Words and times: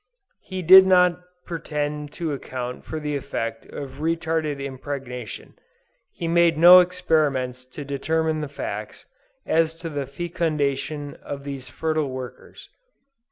He 0.41 0.63
did 0.63 0.87
not 0.87 1.19
pretend 1.45 2.11
to 2.13 2.33
account 2.33 2.85
for 2.85 2.99
the 2.99 3.15
effect 3.15 3.67
of 3.67 3.99
retarded 3.99 4.59
impregnation; 4.59 5.53
and 6.19 6.33
made 6.33 6.57
no 6.57 6.79
experiments 6.79 7.65
to 7.65 7.85
determine 7.85 8.39
the 8.39 8.47
facts, 8.49 9.05
as 9.45 9.75
to 9.75 9.89
the 9.91 10.07
fecundation 10.07 11.13
of 11.21 11.43
these 11.43 11.69
fertile 11.69 12.09
workers. 12.09 12.67